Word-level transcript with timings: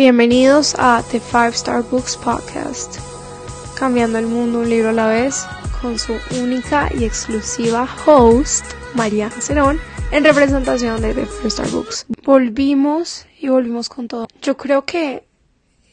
Bienvenidos 0.00 0.74
a 0.78 1.04
The 1.10 1.20
Five 1.20 1.50
Star 1.50 1.82
Books 1.82 2.16
Podcast, 2.16 2.96
cambiando 3.78 4.16
el 4.16 4.28
mundo 4.28 4.60
un 4.60 4.70
libro 4.70 4.88
a 4.88 4.92
la 4.92 5.08
vez, 5.08 5.44
con 5.82 5.98
su 5.98 6.14
única 6.42 6.88
y 6.98 7.04
exclusiva 7.04 7.86
host, 8.06 8.64
María 8.94 9.28
Cerón, 9.28 9.78
en 10.10 10.24
representación 10.24 11.02
de 11.02 11.12
The 11.12 11.26
Five 11.26 11.48
Star 11.48 11.68
Books. 11.68 12.06
Volvimos 12.24 13.26
y 13.38 13.50
volvimos 13.50 13.90
con 13.90 14.08
todo. 14.08 14.26
Yo 14.40 14.56
creo 14.56 14.86
que 14.86 15.26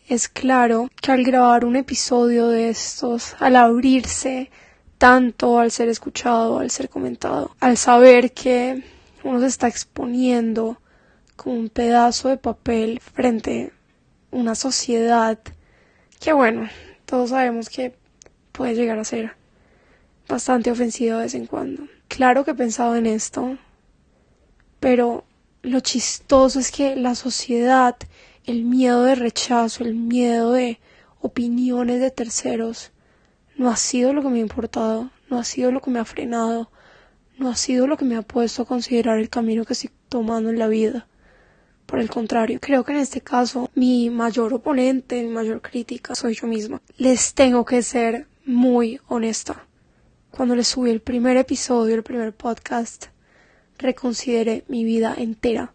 es 0.07 0.29
claro 0.29 0.89
que 1.01 1.11
al 1.11 1.25
grabar 1.25 1.65
un 1.65 1.75
episodio 1.75 2.47
de 2.47 2.69
estos, 2.69 3.35
al 3.39 3.57
abrirse 3.57 4.51
tanto, 4.97 5.59
al 5.59 5.69
ser 5.69 5.89
escuchado, 5.89 6.59
al 6.59 6.71
ser 6.71 6.87
comentado, 6.87 7.57
al 7.59 7.75
saber 7.75 8.31
que 8.31 8.85
uno 9.25 9.41
se 9.41 9.47
está 9.47 9.67
exponiendo 9.67 10.79
como 11.35 11.57
un 11.57 11.67
pedazo 11.67 12.29
de 12.29 12.37
papel 12.37 13.01
frente 13.01 13.73
una 14.31 14.55
sociedad 14.55 15.39
que 16.19 16.33
bueno, 16.33 16.69
todos 17.05 17.29
sabemos 17.29 17.69
que 17.69 17.95
puede 18.51 18.75
llegar 18.75 18.99
a 18.99 19.03
ser 19.03 19.33
bastante 20.27 20.71
ofensiva 20.71 21.17
de 21.17 21.23
vez 21.23 21.35
en 21.35 21.45
cuando. 21.45 21.87
Claro 22.07 22.43
que 22.43 22.51
he 22.51 22.55
pensado 22.55 22.95
en 22.95 23.05
esto, 23.05 23.57
pero 24.79 25.23
lo 25.61 25.79
chistoso 25.79 26.59
es 26.59 26.71
que 26.71 26.95
la 26.95 27.15
sociedad, 27.15 27.95
el 28.45 28.63
miedo 28.63 29.03
de 29.03 29.15
rechazo, 29.15 29.83
el 29.83 29.95
miedo 29.95 30.53
de 30.53 30.79
opiniones 31.21 31.99
de 31.99 32.11
terceros, 32.11 32.91
no 33.57 33.69
ha 33.69 33.75
sido 33.75 34.13
lo 34.13 34.21
que 34.21 34.29
me 34.29 34.39
ha 34.39 34.41
importado, 34.41 35.09
no 35.29 35.39
ha 35.39 35.43
sido 35.43 35.71
lo 35.71 35.81
que 35.81 35.91
me 35.91 35.99
ha 35.99 36.05
frenado, 36.05 36.69
no 37.37 37.49
ha 37.49 37.55
sido 37.55 37.87
lo 37.87 37.97
que 37.97 38.05
me 38.05 38.15
ha 38.15 38.21
puesto 38.21 38.63
a 38.63 38.65
considerar 38.65 39.19
el 39.19 39.29
camino 39.29 39.65
que 39.65 39.73
estoy 39.73 39.91
tomando 40.09 40.49
en 40.49 40.59
la 40.59 40.67
vida. 40.67 41.07
Por 41.87 42.01
el 42.01 42.09
contrario, 42.09 42.59
creo 42.61 42.83
que 42.83 42.91
en 42.91 42.97
este 42.99 43.21
caso 43.21 43.71
mi 43.73 44.09
mayor 44.09 44.53
oponente, 44.53 45.23
mi 45.23 45.29
mayor 45.29 45.61
crítica 45.61 46.15
soy 46.15 46.35
yo 46.35 46.45
misma. 46.45 46.81
Les 46.97 47.33
tengo 47.33 47.63
que 47.63 47.81
ser 47.81 48.27
muy 48.45 48.99
honesta. 49.07 49.65
Cuando 50.29 50.53
les 50.53 50.67
subí 50.67 50.91
el 50.91 50.99
primer 50.99 51.37
episodio, 51.37 51.95
el 51.95 52.03
primer 52.03 52.35
podcast, 52.35 53.05
reconsideré 53.77 54.65
mi 54.67 54.83
vida 54.83 55.15
entera. 55.17 55.73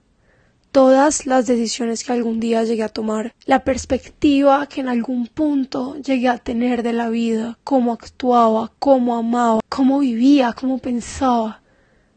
Todas 0.70 1.24
las 1.24 1.46
decisiones 1.46 2.04
que 2.04 2.12
algún 2.12 2.40
día 2.40 2.62
llegué 2.64 2.82
a 2.82 2.90
tomar, 2.90 3.34
la 3.46 3.64
perspectiva 3.64 4.66
que 4.66 4.82
en 4.82 4.88
algún 4.88 5.28
punto 5.28 5.96
llegué 5.96 6.28
a 6.28 6.36
tener 6.36 6.82
de 6.82 6.92
la 6.92 7.08
vida, 7.08 7.58
cómo 7.64 7.90
actuaba, 7.90 8.70
cómo 8.78 9.16
amaba, 9.16 9.60
cómo 9.70 10.00
vivía, 10.00 10.52
cómo 10.52 10.76
pensaba, 10.76 11.62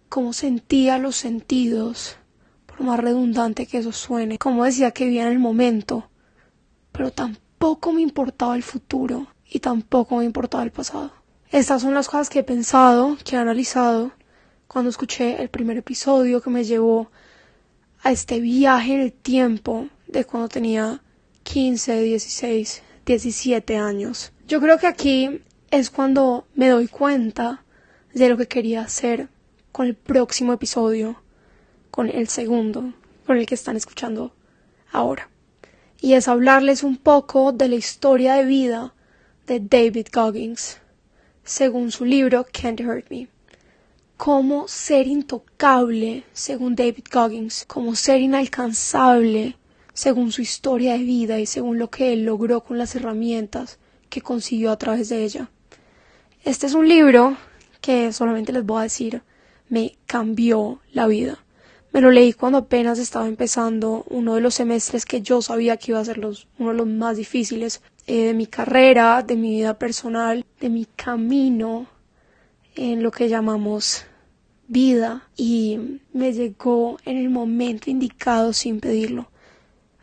cómo 0.10 0.34
sentía 0.34 0.98
los 0.98 1.16
sentidos, 1.16 2.18
más 2.80 3.00
redundante 3.00 3.66
que 3.66 3.78
eso 3.78 3.92
suene, 3.92 4.38
como 4.38 4.64
decía 4.64 4.92
que 4.92 5.06
vivía 5.06 5.24
en 5.24 5.32
el 5.32 5.40
momento, 5.40 6.10
pero 6.92 7.12
tampoco 7.12 7.94
me 7.94 8.02
importaba 8.02 8.56
el 8.56 8.64
futuro 8.64 9.28
y 9.50 9.60
tampoco 9.60 10.18
me 10.18 10.26
importaba 10.26 10.64
el 10.64 10.72
pasado. 10.72 11.12
Estas 11.52 11.82
son 11.82 11.94
las 11.94 12.08
cosas 12.08 12.30
que 12.30 12.40
he 12.40 12.44
pensado, 12.44 13.18
que 13.24 13.36
he 13.36 13.40
analizado 13.40 14.12
cuando 14.68 14.90
escuché 14.90 15.42
el 15.42 15.50
primer 15.50 15.78
episodio 15.78 16.42
que 16.42 16.50
me 16.50 16.64
llevó 16.64 17.10
a 18.04 18.12
este 18.12 18.40
viaje 18.40 18.94
en 18.94 19.02
el 19.02 19.14
tiempo 19.14 19.88
de 20.08 20.26
cuando 20.26 20.50
tenía 20.50 21.02
15, 21.44 22.02
16, 22.02 22.84
17 23.06 23.78
años. 23.78 24.32
Yo 24.48 24.60
creo 24.60 24.78
que 24.78 24.88
aquí 24.88 25.42
es 25.72 25.90
cuando 25.90 26.48
me 26.56 26.70
doy 26.70 26.88
cuenta 26.88 27.64
de 28.14 28.30
lo 28.30 28.38
que 28.38 28.48
quería 28.48 28.82
hacer 28.82 29.30
con 29.72 29.88
el 29.88 29.96
próximo 29.96 30.54
episodio 30.54 31.22
con 31.96 32.10
el 32.10 32.28
segundo, 32.28 32.92
con 33.26 33.38
el 33.38 33.46
que 33.46 33.56
están 33.56 33.78
escuchando 33.78 34.34
ahora. 34.92 35.30
Y 36.02 36.16
es 36.16 36.28
hablarles 36.28 36.84
un 36.84 36.98
poco 36.98 37.54
de 37.54 37.70
la 37.70 37.76
historia 37.76 38.34
de 38.34 38.44
vida 38.44 38.94
de 39.48 39.62
David 39.62 40.08
Goggins, 40.12 40.80
según 41.46 41.92
su 41.92 42.04
libro 42.04 42.46
Can't 42.52 42.82
Hurt 42.82 43.10
Me. 43.10 43.30
Cómo 44.18 44.68
ser 44.68 45.08
intocable, 45.08 46.26
según 46.34 46.76
David 46.76 47.06
Goggins, 47.10 47.64
cómo 47.66 47.96
ser 47.96 48.20
inalcanzable, 48.20 49.56
según 49.94 50.34
su 50.34 50.42
historia 50.42 50.98
de 50.98 51.04
vida 51.04 51.40
y 51.40 51.46
según 51.46 51.80
lo 51.80 51.90
que 51.90 52.12
él 52.12 52.26
logró 52.26 52.62
con 52.62 52.78
las 52.78 52.94
herramientas 52.96 53.80
que 54.10 54.20
consiguió 54.20 54.72
a 54.72 54.78
través 54.78 55.08
de 55.08 55.24
ella. 55.24 55.50
Este 56.44 56.68
es 56.68 56.74
un 56.74 56.90
libro 56.90 57.38
que 57.80 58.12
solamente 58.12 58.52
les 58.52 58.66
voy 58.66 58.82
a 58.82 58.84
decir 58.84 59.22
me 59.70 59.98
cambió 60.06 60.82
la 60.92 61.08
vida. 61.08 61.45
Me 61.96 62.02
lo 62.02 62.12
leí 62.12 62.34
cuando 62.34 62.58
apenas 62.58 63.00
estaba 63.00 63.26
empezando 63.26 64.04
uno 64.10 64.36
de 64.36 64.42
los 64.42 64.56
semestres 64.56 65.06
que 65.06 65.22
yo 65.22 65.42
sabía 65.42 65.78
que 65.78 65.94
iba 65.94 66.00
a 66.02 66.04
ser 66.04 66.20
uno 66.20 66.72
de 66.72 66.76
los 66.76 66.88
más 66.88 67.16
difíciles 67.16 67.82
eh, 68.06 68.26
de 68.26 68.34
mi 68.34 68.48
carrera, 68.48 69.24
de 69.24 69.38
mi 69.38 69.52
vida 69.52 69.80
personal, 69.80 70.46
de 70.60 70.70
mi 70.70 70.88
camino 70.98 71.88
en 72.76 73.02
lo 73.02 73.12
que 73.12 73.30
llamamos 73.30 74.04
vida 74.68 75.30
y 75.38 76.02
me 76.12 76.34
llegó 76.34 76.98
en 77.06 77.16
el 77.16 77.30
momento 77.30 77.90
indicado 77.90 78.52
sin 78.52 78.82
pedirlo. 78.82 79.30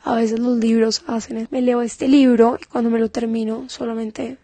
A 0.03 0.14
veces 0.14 0.41
los 0.41 0.56
libros 0.56 1.04
hacen. 1.06 1.47
Me 1.50 1.60
leo 1.60 1.82
este 1.82 2.09
libro 2.09 2.59
y 2.59 2.64
cuando 2.64 2.88
me 2.88 3.00
lo 3.00 3.10
termino 3.10 3.69
solamente 3.69 4.38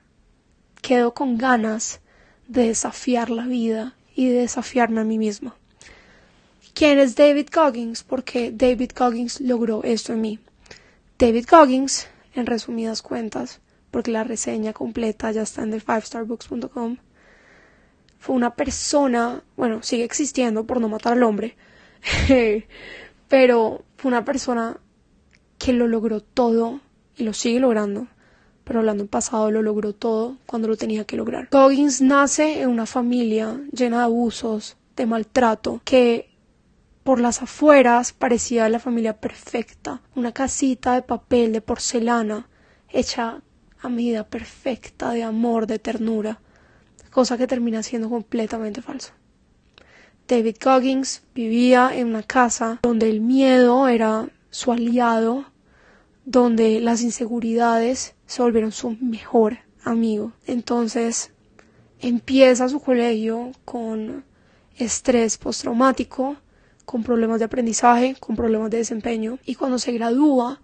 quedo 0.83 1.15
con 1.15 1.39
ganas 1.39 2.03
de 2.47 2.67
desafiar 2.67 3.31
la 3.31 3.47
vida 3.47 3.95
y 4.15 4.29
de 4.29 4.41
desafiarme 4.41 5.01
a 5.01 5.05
mí 5.05 5.17
misma. 5.17 5.58
¿Quién 6.79 7.01
es 7.01 7.17
David 7.17 7.49
Goggins? 7.53 8.05
Porque 8.05 8.53
David 8.53 8.93
Goggins 8.97 9.41
logró 9.41 9.83
esto 9.83 10.13
en 10.13 10.21
mí. 10.21 10.39
David 11.19 11.47
Goggins, 11.51 12.07
en 12.35 12.47
resumidas 12.47 13.03
cuentas, 13.03 13.61
porque 13.91 14.13
la 14.13 14.23
reseña 14.23 14.73
completa 14.73 15.33
ya 15.33 15.43
está 15.43 15.65
en 15.65 15.73
the5starbooks.com, 15.73 16.99
fue 18.21 18.37
una 18.37 18.55
persona, 18.55 19.43
bueno, 19.57 19.83
sigue 19.83 20.05
existiendo 20.05 20.69
por 20.69 20.81
no 20.81 20.89
matar 20.89 21.15
al 21.15 21.25
hombre, 21.25 21.57
pero 23.29 23.83
fue 23.97 24.09
una 24.11 24.25
persona 24.25 24.79
que 25.59 25.73
lo 25.73 25.89
logró 25.89 26.21
todo 26.21 26.81
y 27.17 27.25
lo 27.25 27.33
sigue 27.33 27.59
logrando, 27.59 28.07
pero 28.63 28.79
hablando 28.79 29.03
en 29.03 29.09
pasado 29.09 29.51
lo 29.51 29.63
logró 29.63 29.95
todo 29.95 30.37
cuando 30.47 30.69
lo 30.69 30.77
tenía 30.77 31.05
que 31.05 31.17
lograr. 31.17 31.49
Goggins 31.51 32.01
nace 32.01 32.63
en 32.63 32.69
una 32.69 32.87
familia 32.87 33.61
llena 33.73 33.99
de 33.99 34.05
abusos, 34.05 34.77
de 34.95 35.07
maltrato, 35.07 35.81
que 35.85 36.38
por 37.09 37.21
las 37.21 37.41
afueras 37.41 38.13
parecía 38.13 38.69
la 38.69 38.81
familia 38.81 39.19
perfecta, 39.19 40.03
una 40.15 40.33
casita 40.33 40.93
de 40.93 41.01
papel 41.01 41.55
de 41.55 41.63
porcelana, 41.63 42.51
hecha 42.91 43.41
a 43.81 43.89
medida 43.89 44.25
perfecta 44.29 45.13
de 45.13 45.23
amor, 45.23 45.67
de 45.67 45.79
ternura, 45.79 46.43
cosa 47.11 47.39
que 47.39 47.47
termina 47.47 47.83
siendo 47.83 48.11
completamente 48.11 48.83
falso. 48.83 49.13
David 50.29 50.57
Goggins 50.63 51.23
vivía 51.35 51.93
en 51.95 52.09
una 52.09 52.25
casa 52.25 52.79
donde 52.83 53.09
el 53.09 53.23
miedo 53.23 53.89
era 53.89 54.29
su 54.51 54.71
aliado, 54.71 55.47
donde 56.27 56.79
las 56.79 57.01
inseguridades 57.01 58.17
se 58.27 58.43
volvieron 58.43 58.71
su 58.71 58.91
mejor 59.01 59.61
amigo. 59.83 60.33
Entonces 60.47 61.33
empieza 62.01 62.69
su 62.69 62.81
colegio 62.81 63.53
con 63.65 64.27
estrés 64.77 65.39
postraumático, 65.39 66.37
con 66.89 67.03
problemas 67.03 67.39
de 67.39 67.45
aprendizaje, 67.45 68.17
con 68.19 68.35
problemas 68.35 68.71
de 68.71 68.79
desempeño 68.79 69.39
y 69.45 69.57
cuando 69.57 69.79
se 69.79 69.93
gradúa 69.93 70.63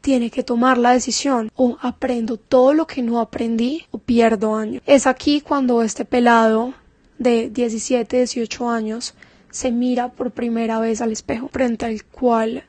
tiene 0.00 0.30
que 0.30 0.44
tomar 0.44 0.78
la 0.78 0.92
decisión 0.92 1.50
o 1.56 1.76
aprendo 1.80 2.36
todo 2.36 2.72
lo 2.72 2.86
que 2.86 3.02
no 3.02 3.18
aprendí 3.18 3.84
o 3.90 3.98
pierdo 3.98 4.54
años. 4.54 4.80
Es 4.86 5.08
aquí 5.08 5.40
cuando 5.40 5.82
este 5.82 6.04
pelado 6.04 6.72
de 7.18 7.50
17, 7.50 8.16
18 8.16 8.70
años 8.70 9.14
se 9.50 9.72
mira 9.72 10.12
por 10.12 10.30
primera 10.30 10.78
vez 10.78 11.00
al 11.00 11.10
espejo 11.10 11.48
frente 11.48 11.84
al 11.84 12.04
cual 12.04 12.62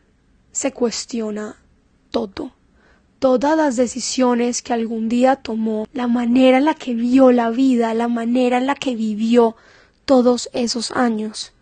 se 0.51 0.71
cuestiona 0.71 1.55
todo. 2.09 2.53
Todas 3.19 3.55
las 3.55 3.75
decisiones 3.75 4.63
que 4.63 4.73
algún 4.73 5.07
día 5.07 5.35
tomó, 5.35 5.85
la 5.93 6.07
manera 6.07 6.57
en 6.57 6.65
la 6.65 6.73
que 6.73 6.95
vio 6.95 7.31
la 7.31 7.51
vida, 7.51 7.93
la 7.93 8.07
manera 8.07 8.57
en 8.57 8.65
la 8.65 8.73
que 8.73 8.95
vivió 8.95 9.55
todos 10.05 10.49
esos 10.51 10.89
años. 10.89 11.53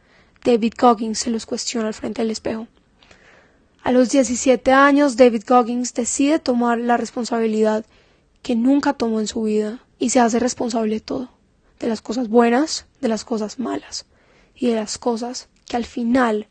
David 0.45 0.74
Goggins 0.80 1.18
se 1.18 1.31
los 1.31 1.47
cuestiona 1.47 1.88
al 1.88 1.95
frente 1.95 2.21
del 2.21 2.30
espejo. 2.30 2.68
A 3.81 3.92
los 3.92 4.09
17 4.09 4.71
años, 4.71 5.18
David 5.18 5.42
Goggins 5.47 5.95
decide 5.95 6.38
tomar 6.38 6.77
la 6.77 6.97
responsabilidad 6.97 7.83
que 8.44 8.56
nunca 8.56 8.94
tomó 8.94 9.19
en 9.19 9.25
su 9.25 9.42
vida 9.42 9.83
y 9.97 10.12
se 10.12 10.19
hace 10.19 10.38
responsable 10.38 10.94
de 10.94 11.00
todo, 11.00 11.31
de 11.80 11.88
las 11.88 12.03
cosas 12.03 12.30
buenas, 12.30 12.86
de 13.01 13.07
las 13.07 13.25
cosas 13.25 13.57
malas 13.57 14.06
y 14.53 14.68
de 14.68 14.75
las 14.75 15.00
cosas 15.00 15.50
que 15.65 15.77
al 15.77 15.86
final 15.86 16.47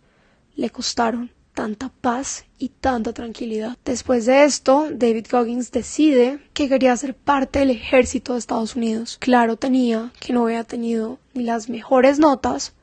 le 0.56 0.70
costaron 0.70 1.31
tanta 1.55 1.88
paz 1.88 2.46
y 2.58 2.70
tanta 2.70 3.12
tranquilidad. 3.12 3.79
Después 3.85 4.26
de 4.26 4.43
esto, 4.43 4.88
David 4.91 5.26
Goggins 5.31 5.70
decide 5.70 6.41
que 6.52 6.69
quería 6.69 6.96
ser 6.96 7.14
parte 7.14 7.61
del 7.61 7.70
ejército 7.70 8.32
de 8.32 8.41
Estados 8.41 8.75
Unidos. 8.75 9.19
Claro 9.20 9.56
tenía 9.56 10.12
que 10.19 10.32
no 10.32 10.46
había 10.46 10.64
tenido 10.64 11.20
ni 11.32 11.44
las 11.44 11.69
mejores 11.69 12.19
notas, 12.19 12.75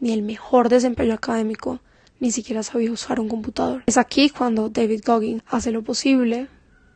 ni 0.00 0.12
el 0.12 0.22
mejor 0.22 0.68
desempeño 0.68 1.14
académico, 1.14 1.80
ni 2.20 2.30
siquiera 2.30 2.62
sabía 2.62 2.92
usar 2.92 3.20
un 3.20 3.28
computador. 3.28 3.82
Es 3.86 3.98
aquí 3.98 4.30
cuando 4.30 4.68
David 4.68 5.02
Goggins 5.04 5.42
hace 5.46 5.72
lo 5.72 5.82
posible, 5.82 6.48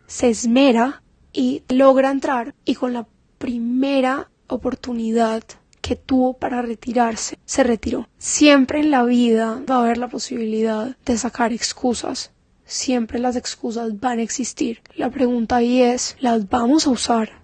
se 0.07 0.29
esmera 0.31 1.03
y 1.33 1.63
logra 1.69 2.11
entrar 2.11 2.55
y 2.65 2.75
con 2.75 2.93
la 2.93 3.07
primera 3.39 4.31
oportunidad 4.49 5.43
que 5.81 5.97
tuvo 5.97 6.35
para 6.35 6.63
retirarse, 6.63 7.39
se 7.45 7.63
retiró. 7.63 8.09
Siempre 8.19 8.81
en 8.81 8.91
la 8.91 9.05
vida 9.05 9.63
va 9.69 9.77
a 9.77 9.81
haber 9.81 9.99
la 9.99 10.09
posibilidad 10.09 10.97
de 11.05 11.19
sacar 11.19 11.53
excusas. 11.53 12.33
Siempre 12.65 13.19
las 13.19 13.35
excusas 13.37 13.99
van 13.99 14.19
a 14.19 14.23
existir. 14.23 14.81
La 14.95 15.11
pregunta 15.11 15.57
ahí 15.57 15.83
es, 15.83 16.17
¿las 16.21 16.49
vamos 16.49 16.87
a 16.87 16.91
usar? 16.91 17.40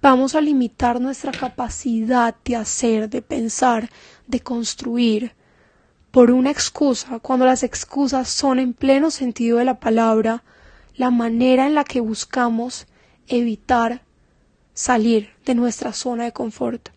Vamos 0.00 0.36
a 0.36 0.40
limitar 0.40 1.00
nuestra 1.00 1.32
capacidad 1.32 2.36
de 2.44 2.54
hacer, 2.54 3.10
de 3.10 3.20
pensar, 3.20 3.90
de 4.28 4.40
construir 4.40 5.34
por 6.12 6.30
una 6.30 6.50
excusa, 6.50 7.18
cuando 7.18 7.46
las 7.46 7.64
excusas 7.64 8.28
son 8.28 8.60
en 8.60 8.74
pleno 8.74 9.10
sentido 9.10 9.58
de 9.58 9.64
la 9.64 9.80
palabra, 9.80 10.44
la 10.94 11.10
manera 11.10 11.66
en 11.66 11.74
la 11.74 11.82
que 11.84 12.00
buscamos 12.00 12.86
evitar 13.26 14.02
salir 14.72 15.30
de 15.44 15.56
nuestra 15.56 15.92
zona 15.92 16.24
de 16.24 16.32
confort. 16.32 16.90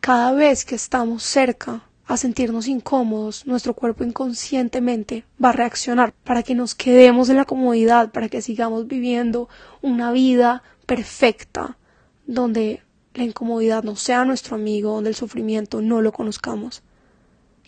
Cada 0.00 0.32
vez 0.32 0.66
que 0.66 0.74
estamos 0.74 1.22
cerca 1.22 1.82
a 2.10 2.16
sentirnos 2.16 2.66
incómodos, 2.66 3.46
nuestro 3.46 3.72
cuerpo 3.72 4.02
inconscientemente 4.02 5.22
va 5.42 5.50
a 5.50 5.52
reaccionar 5.52 6.12
para 6.24 6.42
que 6.42 6.56
nos 6.56 6.74
quedemos 6.74 7.28
en 7.28 7.36
la 7.36 7.44
comodidad, 7.44 8.10
para 8.10 8.28
que 8.28 8.42
sigamos 8.42 8.88
viviendo 8.88 9.48
una 9.80 10.10
vida 10.10 10.64
perfecta, 10.86 11.78
donde 12.26 12.82
la 13.14 13.22
incomodidad 13.22 13.84
no 13.84 13.94
sea 13.94 14.24
nuestro 14.24 14.56
amigo, 14.56 14.92
donde 14.92 15.10
el 15.10 15.14
sufrimiento 15.14 15.82
no 15.82 16.02
lo 16.02 16.10
conozcamos. 16.10 16.82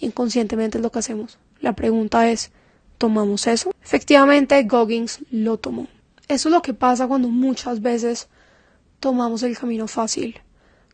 Inconscientemente 0.01 0.79
es 0.79 0.83
lo 0.83 0.91
que 0.91 0.99
hacemos. 0.99 1.39
La 1.61 1.75
pregunta 1.75 2.29
es, 2.29 2.51
¿tomamos 2.99 3.47
eso? 3.47 3.73
Efectivamente, 3.81 4.61
Goggins 4.65 5.21
lo 5.31 5.59
tomó. 5.59 5.87
Eso 6.27 6.49
es 6.49 6.53
lo 6.53 6.63
que 6.63 6.75
pasa 6.75 7.07
cuando 7.07 7.29
muchas 7.29 7.81
veces 7.81 8.29
tomamos 8.99 9.45
el 9.45 9.57
camino 9.57 9.87
fácil. 9.87 10.41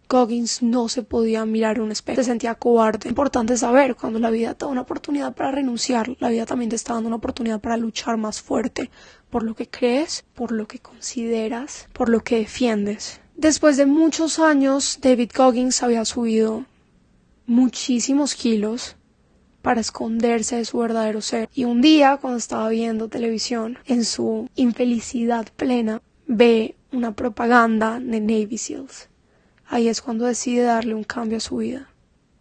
Goggins 0.08 0.62
no 0.62 0.88
se 0.88 1.02
podía 1.02 1.44
mirar 1.44 1.81
un 1.81 1.93
espejo, 1.93 2.16
se 2.16 2.25
sentía 2.25 2.55
cobarde. 2.55 3.08
Importante 3.08 3.56
saber, 3.56 3.94
cuando 3.94 4.19
la 4.19 4.31
vida 4.31 4.55
te 4.55 4.64
da 4.64 4.70
una 4.70 4.81
oportunidad 4.81 5.34
para 5.34 5.50
renunciar, 5.50 6.16
la 6.19 6.31
vida 6.31 6.46
también 6.46 6.70
te 6.70 6.76
está 6.76 6.94
dando 6.94 7.08
una 7.08 7.16
oportunidad 7.16 7.60
para 7.60 7.76
luchar 7.76 8.16
más 8.16 8.40
fuerte 8.40 8.90
por 9.31 9.43
lo 9.43 9.55
que 9.55 9.69
crees, 9.69 10.25
por 10.34 10.52
lo 10.52 10.66
que 10.66 10.78
consideras, 10.78 11.88
por 11.93 12.08
lo 12.08 12.20
que 12.20 12.38
defiendes. 12.38 13.20
Después 13.37 13.76
de 13.76 13.87
muchos 13.87 14.38
años, 14.38 14.99
David 15.02 15.31
Goggins 15.37 15.82
había 15.82 16.05
subido 16.05 16.64
muchísimos 17.46 18.34
kilos 18.34 18.96
para 19.62 19.81
esconderse 19.81 20.56
de 20.56 20.64
su 20.64 20.78
verdadero 20.78 21.20
ser. 21.20 21.49
Y 21.54 21.64
un 21.64 21.81
día, 21.81 22.19
cuando 22.20 22.38
estaba 22.38 22.69
viendo 22.69 23.08
televisión, 23.08 23.78
en 23.87 24.04
su 24.04 24.49
infelicidad 24.54 25.46
plena, 25.56 26.00
ve 26.26 26.76
una 26.93 27.14
propaganda 27.14 28.00
de 28.00 28.20
Navy 28.20 28.58
SEALs. 28.58 29.08
Ahí 29.69 29.88
es 29.88 30.00
cuando 30.00 30.25
decide 30.25 30.62
darle 30.62 30.94
un 30.94 31.05
cambio 31.05 31.37
a 31.37 31.41
su 31.41 31.59
vida 31.59 31.88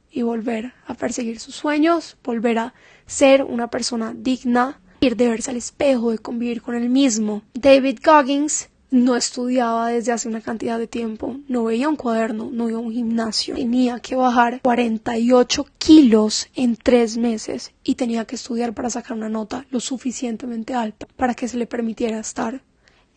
y 0.10 0.22
volver 0.22 0.74
a 0.86 0.94
perseguir 0.94 1.40
sus 1.40 1.56
sueños, 1.56 2.18
volver 2.24 2.58
a 2.58 2.74
ser 3.06 3.44
una 3.44 3.70
persona 3.70 4.14
digna, 4.16 4.80
de 5.02 5.30
verse 5.30 5.52
al 5.52 5.58
espejo, 5.58 6.12
de 6.12 6.18
convivir 6.18 6.62
con 6.62 6.76
él 6.76 6.90
mismo. 6.90 7.44
David 7.54 8.00
Goggins 8.04 8.70
no 8.90 9.16
estudiaba 9.16 9.90
desde 9.90 10.12
hace 10.12 10.28
una 10.28 10.42
cantidad 10.42 10.80
de 10.80 10.88
tiempo, 10.88 11.38
no 11.48 11.66
veía 11.66 11.90
un 11.90 11.98
cuaderno, 11.98 12.50
no 12.52 12.70
iba 12.70 12.80
a 12.80 12.82
un 12.82 12.92
gimnasio, 12.92 13.56
tenía 13.56 14.00
que 14.00 14.16
bajar 14.16 14.62
48 14.62 15.66
kilos 15.78 16.48
en 16.56 16.78
tres 16.78 17.18
meses 17.18 17.74
y 17.84 17.96
tenía 17.96 18.26
que 18.26 18.36
estudiar 18.36 18.74
para 18.74 18.90
sacar 18.90 19.18
una 19.18 19.30
nota 19.30 19.66
lo 19.70 19.80
suficientemente 19.80 20.74
alta 20.74 21.08
para 21.16 21.34
que 21.34 21.48
se 21.48 21.58
le 21.58 21.68
permitiera 21.68 22.20
estar 22.20 22.64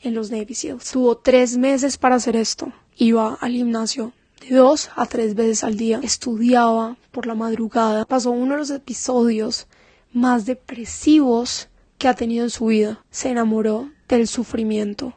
en 0.03 0.15
los 0.15 0.31
Navy 0.31 0.55
SEALs. 0.55 0.91
Tuvo 0.91 1.17
tres 1.17 1.57
meses 1.57 1.99
para 1.99 2.17
hacer 2.17 2.37
esto. 2.37 2.73
Iba 2.97 3.39
al 3.41 3.53
gimnasio 3.53 4.13
de 4.41 4.57
dos 4.57 4.91
a 4.97 5.07
tres 5.07 5.35
veces 5.35 5.65
al 5.65 5.77
día, 5.77 6.01
estudiaba 6.03 6.97
por 7.11 7.27
la 7.27 7.35
madrugada, 7.35 8.05
pasó 8.07 8.31
uno 8.31 8.55
de 8.55 8.61
los 8.61 8.71
episodios 8.71 9.67
más 10.13 10.47
depresivos 10.47 11.69
que 11.99 12.09
ha 12.09 12.15
tenido 12.15 12.45
en 12.45 12.51
su 12.51 12.67
vida. 12.67 13.05
Se 13.11 13.29
enamoró 13.29 13.91
del 14.09 14.27
sufrimiento 14.27 15.15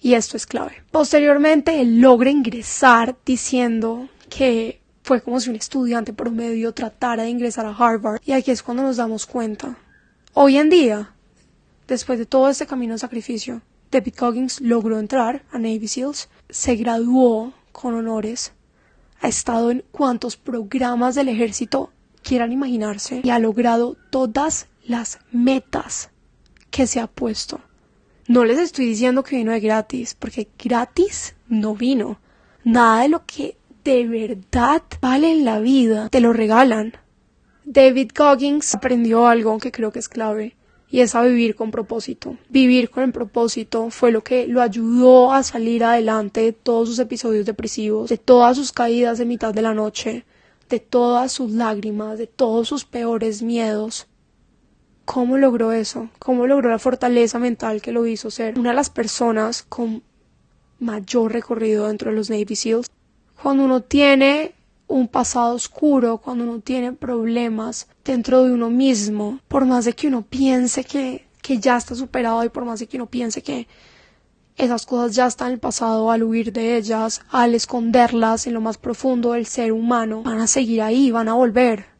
y 0.00 0.14
esto 0.14 0.36
es 0.36 0.46
clave. 0.46 0.82
Posteriormente, 0.90 1.80
él 1.80 2.00
logra 2.00 2.30
ingresar 2.30 3.16
diciendo 3.24 4.08
que 4.28 4.80
fue 5.02 5.20
como 5.22 5.40
si 5.40 5.50
un 5.50 5.56
estudiante 5.56 6.12
promedio 6.12 6.72
tratara 6.72 7.24
de 7.24 7.30
ingresar 7.30 7.66
a 7.66 7.76
Harvard. 7.76 8.20
Y 8.24 8.32
aquí 8.32 8.50
es 8.50 8.62
cuando 8.62 8.82
nos 8.82 8.96
damos 8.96 9.26
cuenta. 9.26 9.76
Hoy 10.32 10.56
en 10.56 10.70
día, 10.70 11.12
después 11.88 12.18
de 12.18 12.26
todo 12.26 12.48
este 12.48 12.66
camino 12.66 12.94
de 12.94 12.98
sacrificio, 12.98 13.62
David 13.90 14.14
Coggins 14.16 14.60
logró 14.60 15.00
entrar 15.00 15.42
a 15.50 15.58
Navy 15.58 15.88
SEALs, 15.88 16.28
se 16.48 16.76
graduó 16.76 17.52
con 17.72 17.94
honores, 17.94 18.52
ha 19.20 19.26
estado 19.26 19.72
en 19.72 19.84
cuantos 19.90 20.36
programas 20.36 21.16
del 21.16 21.28
ejército 21.28 21.90
quieran 22.22 22.52
imaginarse 22.52 23.20
y 23.24 23.30
ha 23.30 23.40
logrado 23.40 23.96
todas 24.10 24.68
las 24.84 25.18
metas 25.32 26.10
que 26.70 26.86
se 26.86 27.00
ha 27.00 27.08
puesto. 27.08 27.60
No 28.28 28.44
les 28.44 28.58
estoy 28.58 28.86
diciendo 28.86 29.24
que 29.24 29.36
vino 29.36 29.50
de 29.50 29.58
gratis, 29.58 30.14
porque 30.14 30.46
gratis 30.56 31.34
no 31.48 31.74
vino. 31.74 32.20
Nada 32.62 33.02
de 33.02 33.08
lo 33.08 33.26
que 33.26 33.56
de 33.82 34.06
verdad 34.06 34.82
vale 35.00 35.32
en 35.32 35.44
la 35.44 35.58
vida 35.58 36.08
te 36.10 36.20
lo 36.20 36.32
regalan. 36.32 36.92
David 37.64 38.12
Goggins 38.16 38.72
aprendió 38.72 39.26
algo 39.26 39.58
que 39.58 39.72
creo 39.72 39.90
que 39.90 39.98
es 39.98 40.08
clave 40.08 40.54
y 40.90 41.00
es 41.00 41.14
a 41.14 41.22
vivir 41.22 41.54
con 41.54 41.70
propósito. 41.70 42.36
Vivir 42.48 42.90
con 42.90 43.04
el 43.04 43.12
propósito 43.12 43.90
fue 43.90 44.10
lo 44.10 44.24
que 44.24 44.46
lo 44.48 44.60
ayudó 44.60 45.32
a 45.32 45.42
salir 45.42 45.84
adelante 45.84 46.40
de 46.40 46.52
todos 46.52 46.88
sus 46.88 46.98
episodios 46.98 47.46
depresivos, 47.46 48.10
de 48.10 48.18
todas 48.18 48.56
sus 48.56 48.72
caídas 48.72 49.18
de 49.18 49.24
mitad 49.24 49.54
de 49.54 49.62
la 49.62 49.72
noche, 49.72 50.24
de 50.68 50.80
todas 50.80 51.32
sus 51.32 51.52
lágrimas, 51.52 52.18
de 52.18 52.26
todos 52.26 52.68
sus 52.68 52.84
peores 52.84 53.42
miedos. 53.42 54.08
¿Cómo 55.04 55.38
logró 55.38 55.72
eso? 55.72 56.08
¿Cómo 56.18 56.46
logró 56.46 56.70
la 56.70 56.78
fortaleza 56.78 57.38
mental 57.38 57.80
que 57.82 57.92
lo 57.92 58.06
hizo 58.06 58.30
ser 58.30 58.58
una 58.58 58.70
de 58.70 58.76
las 58.76 58.90
personas 58.90 59.62
con 59.62 60.02
mayor 60.80 61.32
recorrido 61.32 61.86
dentro 61.86 62.10
de 62.10 62.16
los 62.16 62.30
Navy 62.30 62.56
SEALs? 62.56 62.90
Cuando 63.40 63.64
uno 63.64 63.80
tiene 63.82 64.54
un 64.90 65.08
pasado 65.08 65.54
oscuro, 65.54 66.18
cuando 66.18 66.44
uno 66.44 66.60
tiene 66.60 66.92
problemas 66.92 67.88
dentro 68.04 68.44
de 68.44 68.52
uno 68.52 68.70
mismo, 68.70 69.40
por 69.48 69.64
más 69.64 69.84
de 69.84 69.94
que 69.94 70.08
uno 70.08 70.22
piense 70.22 70.84
que, 70.84 71.26
que 71.42 71.58
ya 71.58 71.76
está 71.76 71.94
superado 71.94 72.44
y 72.44 72.48
por 72.48 72.64
más 72.64 72.80
de 72.80 72.86
que 72.86 72.96
uno 72.96 73.06
piense 73.06 73.42
que 73.42 73.66
esas 74.56 74.84
cosas 74.84 75.14
ya 75.14 75.26
están 75.26 75.48
en 75.48 75.54
el 75.54 75.60
pasado, 75.60 76.10
al 76.10 76.22
huir 76.22 76.52
de 76.52 76.76
ellas, 76.76 77.22
al 77.30 77.54
esconderlas 77.54 78.46
en 78.46 78.54
lo 78.54 78.60
más 78.60 78.76
profundo 78.76 79.32
del 79.32 79.46
ser 79.46 79.72
humano, 79.72 80.22
van 80.22 80.40
a 80.40 80.46
seguir 80.46 80.82
ahí, 80.82 81.10
van 81.10 81.28
a 81.28 81.34
volver 81.34 81.90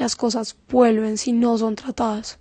las 0.00 0.16
cosas 0.16 0.56
vuelven 0.68 1.18
si 1.18 1.32
no 1.32 1.58
son 1.58 1.76
tratadas. 1.76 2.38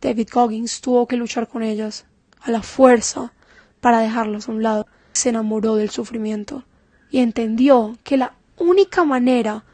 David 0.00 0.28
Goggins 0.32 0.80
tuvo 0.80 1.06
que 1.06 1.16
luchar 1.16 1.48
con 1.48 1.62
ellas 1.62 2.04
a 2.40 2.50
la 2.50 2.62
fuerza 2.62 3.32
para 3.80 4.00
dejarlas 4.00 4.48
a 4.48 4.52
un 4.52 4.62
lado. 4.62 4.86
Se 5.12 5.30
enamoró 5.30 5.76
del 5.76 5.90
sufrimiento 5.90 6.64
y 7.10 7.18
entendió 7.18 7.96
que 8.04 8.18
la 8.18 8.34
única 8.60 9.04
manera 9.04 9.64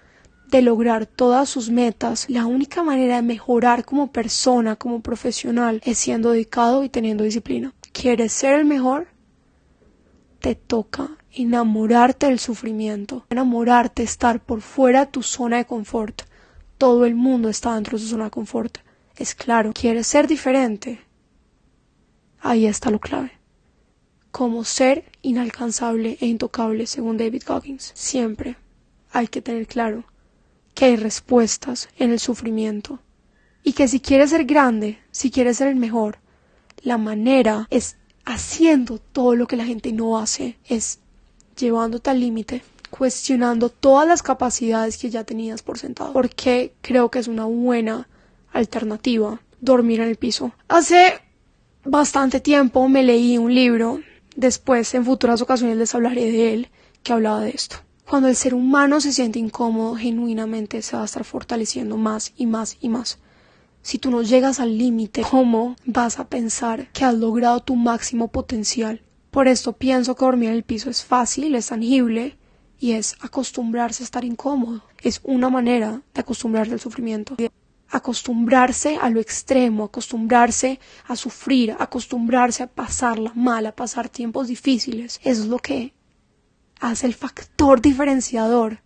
de 0.49 0.63
lograr 0.63 1.07
todas 1.07 1.49
sus 1.49 1.71
metas, 1.71 2.31
la 2.31 2.47
única 2.47 2.83
manera 2.83 3.17
de 3.17 3.23
mejorar 3.23 3.85
como 3.85 4.13
persona, 4.13 4.77
como 4.77 5.01
profesional, 5.01 5.81
es 5.85 5.99
siendo 5.99 6.31
dedicado 6.31 6.85
y 6.85 6.89
teniendo 6.89 7.25
disciplina. 7.25 7.75
¿Quieres 7.93 8.33
ser 8.33 8.55
el 8.55 8.65
mejor? 8.65 9.09
Te 10.41 10.55
toca 10.55 11.11
enamorarte 11.33 12.27
del 12.27 12.39
sufrimiento, 12.39 13.27
enamorarte, 13.29 14.03
estar 14.03 14.41
por 14.41 14.61
fuera 14.61 15.07
de 15.07 15.11
tu 15.11 15.23
zona 15.23 15.59
de 15.59 15.67
confort, 15.67 16.23
todo 16.79 17.05
el 17.07 17.15
mundo 17.15 17.49
está 17.49 17.75
dentro 17.75 17.97
de 17.97 18.05
su 18.05 18.11
zona 18.11 18.25
de 18.25 18.31
confort. 18.31 18.79
Es 19.17 19.35
claro, 19.35 19.73
quieres 19.73 20.07
ser 20.07 20.27
diferente. 20.27 21.01
Ahí 22.41 22.67
está 22.67 22.91
lo 22.91 23.01
clave. 23.01 23.33
Como 24.31 24.63
ser 24.65 25.11
inalcanzable 25.23 26.19
e 26.21 26.27
intocable, 26.27 26.87
según 26.87 27.17
David 27.17 27.43
Goggins. 27.47 27.93
Siempre 27.95 28.57
hay 29.17 29.29
que 29.29 29.41
tener 29.41 29.67
claro 29.67 30.05
que 30.75 30.85
hay 30.85 30.97
respuestas 30.97 31.89
en 31.99 32.11
el 32.11 32.21
sufrimiento. 32.21 33.01
Y 33.63 33.73
que 33.73 33.89
si 33.89 33.99
quieres 33.99 34.29
ser 34.29 34.45
grande, 34.45 34.99
si 35.11 35.31
quieres 35.31 35.57
ser 35.57 35.69
el 35.69 35.77
mejor, 35.77 36.19
la 36.83 36.99
manera 36.99 37.67
es 37.71 37.97
haciendo 38.27 38.99
todo 38.99 39.35
lo 39.35 39.47
que 39.47 39.57
la 39.57 39.65
gente 39.65 39.91
no 39.93 40.19
hace, 40.19 40.59
es 40.69 40.99
llevándote 41.57 42.11
al 42.11 42.21
límite 42.21 42.63
cuestionando 42.91 43.71
todas 43.71 44.07
las 44.07 44.23
capacidades 44.23 44.99
que 44.99 45.09
ya 45.09 45.25
tenías 45.25 45.63
por 45.63 45.79
sentado, 45.79 46.13
porque 46.13 46.75
creo 46.83 47.11
que 47.11 47.19
es 47.19 47.27
una 47.27 47.47
buena 47.47 48.09
alternativa 48.53 49.41
dormir 49.61 50.01
en 50.01 50.09
el 50.09 50.17
piso. 50.17 50.53
Hace 50.69 51.21
bastante 51.85 52.39
tiempo 52.41 52.87
me 52.89 53.03
leí 53.03 53.39
un 53.39 53.55
libro, 53.55 54.01
después 54.37 54.95
en 54.95 55.07
futuras 55.07 55.41
ocasiones 55.41 55.79
les 55.79 55.95
hablaré 55.95 56.31
de 56.31 56.53
él, 56.53 56.69
que 57.03 57.15
hablaba 57.15 57.41
de 57.41 57.51
esto. 57.51 57.86
Cuando 58.09 58.29
el 58.29 58.37
ser 58.37 58.55
humano 58.55 59.01
se 59.01 59.13
siente 59.13 59.41
incómodo, 59.41 59.97
genuinamente 59.97 60.81
se 60.81 60.95
va 60.95 61.03
a 61.03 61.07
estar 61.07 61.25
fortaleciendo 61.25 61.97
más 61.97 62.33
y 62.37 62.47
más 62.47 62.77
y 62.81 62.89
más. 62.89 63.19
Si 63.83 63.99
tú 63.99 64.13
no 64.13 64.23
llegas 64.23 64.61
al 64.61 64.79
límite, 64.79 65.23
¿cómo 65.29 65.75
vas 65.87 66.21
a 66.21 66.29
pensar 66.29 66.89
que 66.93 67.05
has 67.05 67.15
logrado 67.15 67.59
tu 67.61 67.75
máximo 67.75 68.29
potencial? 68.29 69.03
Por 69.33 69.49
esto 69.49 69.73
pienso 69.73 70.15
que 70.15 70.25
dormir 70.25 70.51
en 70.51 70.55
el 70.55 70.63
piso 70.63 70.89
es 70.89 71.05
fácil, 71.05 71.57
es 71.57 71.67
tangible 71.67 72.39
y 72.79 72.93
es 72.93 73.17
acostumbrarse 73.23 74.05
a 74.05 74.07
estar 74.07 74.25
incómodo. 74.25 74.85
Es 75.03 75.21
una 75.25 75.51
manera 75.51 76.01
de 76.15 76.21
acostumbrarse 76.21 76.75
al 76.75 76.81
sufrimiento. 76.81 77.35
Acostumbrarse 77.89 78.99
a 79.03 79.11
lo 79.11 79.19
extremo, 79.19 79.83
acostumbrarse 79.83 80.79
a 81.09 81.17
sufrir, 81.17 81.75
acostumbrarse 81.81 82.63
a 82.63 82.69
pasarla 82.69 83.33
mal, 83.35 83.67
a 83.67 83.73
pasar 83.73 84.09
tiempos 84.09 84.47
difíciles. 84.47 85.21
Es 85.25 85.47
lo 85.47 85.59
que 85.59 85.96
hace 86.81 87.07
el 87.07 87.15
factor 87.15 87.81
diferenciador. 87.81 88.81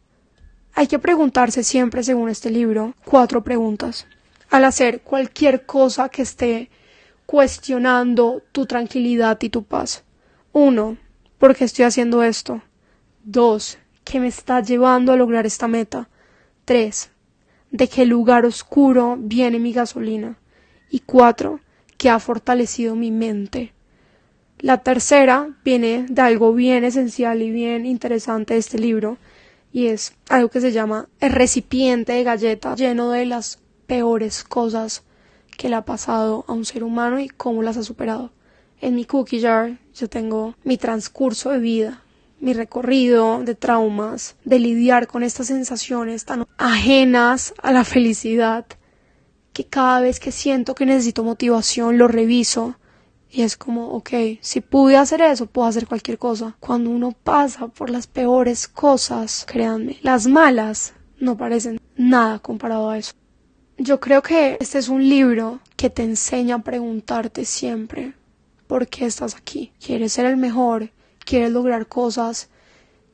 Hay 0.75 0.87
que 0.87 0.99
preguntarse 0.99 1.65
siempre, 1.65 2.03
según 2.03 2.29
este 2.29 2.51
libro, 2.51 2.95
cuatro 3.05 3.43
preguntas 3.43 4.07
al 4.51 4.65
hacer 4.65 5.03
cualquier 5.03 5.65
cosa 5.65 6.09
que 6.09 6.23
esté 6.23 6.71
cuestionando 7.25 8.43
tu 8.53 8.67
tranquilidad 8.67 9.39
y 9.41 9.49
tu 9.49 9.63
paz. 9.63 10.05
Uno, 10.53 10.99
¿por 11.39 11.55
qué 11.55 11.65
estoy 11.65 11.85
haciendo 11.85 12.23
esto? 12.25 12.61
Dos, 13.23 13.79
¿qué 14.05 14.19
me 14.19 14.27
está 14.27 14.61
llevando 14.61 15.13
a 15.13 15.17
lograr 15.17 15.47
esta 15.47 15.69
meta? 15.69 16.09
Tres, 16.65 17.11
¿de 17.71 17.89
qué 17.89 18.05
lugar 18.05 18.45
oscuro 18.45 19.17
viene 19.19 19.61
mi 19.61 19.73
gasolina? 19.73 20.37
Y 20.91 21.01
cuatro, 21.01 21.61
¿qué 21.97 22.11
ha 22.11 22.19
fortalecido 22.19 22.97
mi 22.97 23.13
mente? 23.13 23.73
La 24.61 24.77
tercera 24.83 25.49
viene 25.65 26.05
de 26.11 26.21
algo 26.21 26.53
bien 26.53 26.85
esencial 26.85 27.41
y 27.41 27.51
bien 27.51 27.87
interesante 27.87 28.53
de 28.55 28.61
este 28.61 28.79
libro, 28.79 29.17
y 29.73 29.87
es 29.87 30.13
algo 30.29 30.51
que 30.51 30.61
se 30.61 30.71
llama 30.71 31.09
el 31.19 31.33
recipiente 31.33 32.13
de 32.13 32.25
galleta 32.25 32.75
lleno 32.75 33.11
de 33.11 33.25
las 33.25 33.59
peores 33.87 34.45
cosas 34.45 35.03
que 35.57 35.71
le 35.71 35.77
ha 35.77 35.87
pasado 35.87 36.45
a 36.47 36.53
un 36.53 36.67
ser 36.67 36.85
humano 36.85 37.21
y 37.21 37.29
cómo 37.29 37.63
las 37.63 37.79
ha 37.79 37.83
superado. 37.83 38.33
En 38.83 38.97
mi 38.97 39.07
cookie 39.07 39.41
jar 39.41 39.79
yo 39.95 40.11
tengo 40.11 40.55
mi 40.63 40.77
transcurso 40.77 41.51
de 41.51 41.59
vida, 41.59 42.03
mi 42.39 42.53
recorrido 42.53 43.43
de 43.43 43.55
traumas, 43.55 44.37
de 44.45 44.59
lidiar 44.59 45.07
con 45.07 45.23
estas 45.23 45.47
sensaciones 45.47 46.27
tan 46.27 46.47
ajenas 46.59 47.55
a 47.63 47.73
la 47.73 47.85
felicidad, 47.85 48.67
que 49.55 49.65
cada 49.65 50.03
vez 50.03 50.21
que 50.21 50.33
siento 50.33 50.75
que 50.75 50.85
necesito 50.85 51.25
motivación 51.25 51.97
lo 51.97 52.09
reviso 52.09 52.77
y 53.31 53.43
es 53.43 53.57
como, 53.57 53.91
ok, 53.93 54.11
si 54.41 54.61
pude 54.61 54.97
hacer 54.97 55.23
eso, 55.23 55.47
puedo 55.47 55.69
hacer 55.69 55.87
cualquier 55.87 56.19
cosa. 56.19 56.57
Cuando 56.59 56.91
uno 56.91 57.13
pasa 57.13 57.69
por 57.69 57.89
las 57.89 58.07
peores 58.07 58.67
cosas, 58.67 59.45
créanme, 59.47 59.99
las 60.03 60.27
malas 60.27 60.95
no 61.19 61.37
parecen 61.37 61.81
nada 61.97 62.41
comparado 62.41 62.91
a 62.91 62.99
eso. 62.99 63.13
Yo 63.79 64.01
creo 64.01 64.23
que 64.23 64.57
este 64.61 64.79
es 64.79 64.89
un 64.89 65.09
libro 65.09 65.61
que 65.77 65.91
te 65.91 66.03
enseña 66.03 66.57
a 66.57 66.63
preguntarte 66.63 67.45
siempre 67.45 68.15
por 68.67 68.89
qué 68.89 69.07
estás 69.07 69.37
aquí. 69.37 69.73
¿Quieres 69.85 70.13
ser 70.13 70.27
el 70.27 70.37
mejor? 70.37 70.91
¿Quieres 71.25 71.53
lograr 71.53 71.87
cosas 71.87 72.51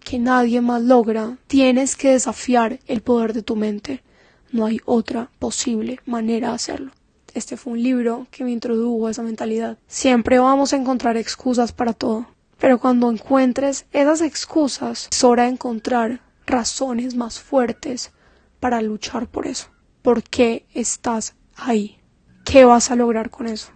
que 0.01 0.19
nadie 0.19 0.61
más 0.61 0.83
logra? 0.83 1.37
Tienes 1.47 1.95
que 1.95 2.11
desafiar 2.11 2.81
el 2.87 3.03
poder 3.03 3.33
de 3.33 3.43
tu 3.43 3.55
mente. 3.55 4.03
No 4.51 4.67
hay 4.67 4.81
otra 4.87 5.31
posible 5.39 6.01
manera 6.07 6.49
de 6.49 6.55
hacerlo. 6.55 6.93
Este 7.37 7.59
fue 7.59 7.75
un 7.75 7.83
libro 7.83 8.27
que 8.31 8.45
me 8.45 8.51
introdujo 8.51 9.07
a 9.07 9.11
esa 9.11 9.23
mentalidad. 9.23 9.77
Siempre 9.87 10.39
vamos 10.39 10.73
a 10.73 10.77
encontrar 10.77 11.19
excusas 11.19 11.71
para 11.71 11.93
todo. 11.93 12.27
Pero 12.59 12.79
cuando 12.79 13.11
encuentres 13.11 13.85
esas 13.93 14.23
excusas, 14.23 15.09
es 15.13 15.23
hora 15.23 15.43
de 15.43 15.51
encontrar 15.51 16.23
razones 16.47 17.15
más 17.15 17.39
fuertes 17.39 18.11
para 18.59 18.81
luchar 18.81 19.27
por 19.27 19.47
eso 19.47 19.69
por 20.07 20.23
qué 20.23 20.65
estás 20.73 21.35
ahí. 21.57 21.99
¿Qué 22.45 22.65
vas 22.65 22.91
a 22.91 22.97
lograr 22.97 23.29
con 23.29 23.49
eso? 23.49 23.73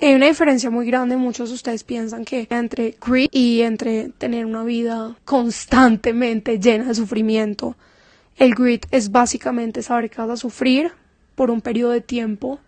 Hay 0.00 0.14
una 0.14 0.26
diferencia 0.26 0.70
muy 0.70 0.86
grande, 0.86 1.16
muchos 1.16 1.50
de 1.50 1.56
ustedes 1.56 1.84
piensan 1.84 2.24
que 2.24 2.48
entre 2.48 2.96
grit 3.06 3.28
y 3.30 3.60
entre 3.60 4.08
tener 4.08 4.46
una 4.46 4.64
vida 4.64 5.14
constantemente 5.24 6.58
llena 6.58 6.86
de 6.86 6.94
sufrimiento. 6.94 7.76
El 8.36 8.54
grit 8.54 8.86
es 8.90 9.12
básicamente 9.12 9.82
saber 9.82 10.08
que 10.08 10.22
vas 10.22 10.30
a 10.30 10.36
sufrir 10.36 10.90
por 11.36 11.50
un 11.50 11.60
periodo 11.60 11.92
de 11.92 12.00
tiempo 12.00 12.60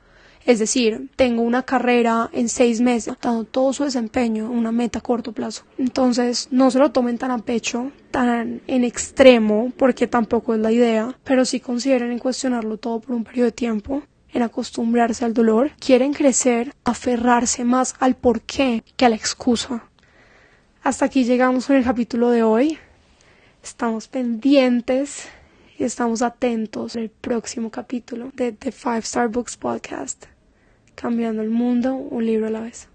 es 0.46 0.60
decir, 0.60 1.08
tengo 1.16 1.42
una 1.42 1.64
carrera 1.64 2.30
en 2.32 2.48
seis 2.48 2.80
meses, 2.80 3.12
dando 3.20 3.42
todo 3.42 3.72
su 3.72 3.82
desempeño, 3.82 4.48
una 4.48 4.70
meta 4.70 5.00
a 5.00 5.02
corto 5.02 5.32
plazo. 5.32 5.64
Entonces, 5.76 6.46
no 6.52 6.70
se 6.70 6.78
lo 6.78 6.92
tomen 6.92 7.18
tan 7.18 7.32
a 7.32 7.38
pecho, 7.38 7.90
tan 8.12 8.62
en 8.68 8.84
extremo, 8.84 9.72
porque 9.76 10.06
tampoco 10.06 10.54
es 10.54 10.60
la 10.60 10.70
idea, 10.70 11.18
pero 11.24 11.44
sí 11.44 11.58
consideren 11.58 12.12
en 12.12 12.20
cuestionarlo 12.20 12.76
todo 12.76 13.00
por 13.00 13.16
un 13.16 13.24
periodo 13.24 13.46
de 13.46 13.52
tiempo 13.52 14.02
en 14.32 14.42
acostumbrarse 14.42 15.24
al 15.24 15.34
dolor, 15.34 15.72
quieren 15.80 16.12
crecer, 16.12 16.74
aferrarse 16.84 17.64
más 17.64 17.96
al 17.98 18.14
porqué 18.14 18.84
que 18.96 19.04
a 19.04 19.08
la 19.08 19.16
excusa. 19.16 19.82
Hasta 20.84 21.06
aquí 21.06 21.24
llegamos 21.24 21.66
con 21.66 21.74
el 21.74 21.82
capítulo 21.82 22.30
de 22.30 22.44
hoy. 22.44 22.78
Estamos 23.64 24.06
pendientes 24.06 25.26
y 25.76 25.82
estamos 25.82 26.22
atentos 26.22 26.94
al 26.94 27.08
próximo 27.08 27.70
capítulo 27.70 28.30
de 28.34 28.52
The 28.52 28.70
Five 28.70 28.98
Star 28.98 29.28
Books 29.28 29.56
Podcast 29.56 30.26
cambiando 30.96 31.42
el 31.42 31.50
mundo 31.50 31.94
un 31.94 32.26
libro 32.26 32.48
a 32.48 32.50
la 32.50 32.60
vez. 32.60 32.88